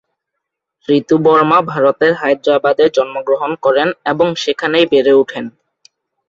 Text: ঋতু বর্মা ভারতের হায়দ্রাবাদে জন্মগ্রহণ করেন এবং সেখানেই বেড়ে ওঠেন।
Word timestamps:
ঋতু 0.89 1.15
বর্মা 1.25 1.59
ভারতের 1.71 2.13
হায়দ্রাবাদে 2.15 2.85
জন্মগ্রহণ 2.95 3.51
করেন 3.65 3.87
এবং 4.05 4.27
সেখানেই 4.43 4.85
বেড়ে 4.91 5.13
ওঠেন। 5.13 5.45